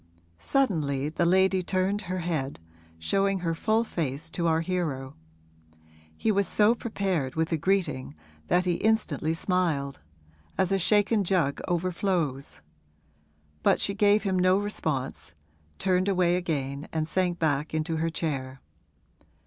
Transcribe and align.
Suddenly 0.39 1.09
the 1.09 1.27
lady 1.27 1.61
turned 1.61 2.01
her 2.09 2.17
head, 2.21 2.59
showing 2.97 3.41
her 3.41 3.53
full 3.53 3.83
face 3.83 4.31
to 4.31 4.47
our 4.47 4.61
hero. 4.61 5.13
He 6.17 6.31
was 6.31 6.47
so 6.47 6.73
prepared 6.73 7.35
with 7.35 7.51
a 7.51 7.55
greeting 7.57 8.15
that 8.47 8.65
he 8.65 8.77
instantly 8.77 9.35
smiled, 9.35 9.99
as 10.57 10.71
a 10.71 10.79
shaken 10.79 11.23
jug 11.23 11.61
overflows; 11.67 12.61
but 13.61 13.79
she 13.79 13.93
gave 13.93 14.23
him 14.23 14.39
no 14.39 14.57
response, 14.57 15.35
turned 15.77 16.09
away 16.09 16.35
again 16.35 16.87
and 16.91 17.07
sank 17.07 17.37
back 17.37 17.71
in 17.71 17.85
her 17.85 18.09
chair. 18.09 18.59